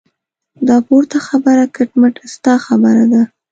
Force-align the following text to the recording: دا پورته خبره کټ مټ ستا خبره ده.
دا 0.67 0.77
پورته 0.87 1.17
خبره 1.27 1.63
کټ 1.75 1.89
مټ 1.99 2.15
ستا 2.33 2.53
خبره 2.65 3.05
ده. 3.11 3.21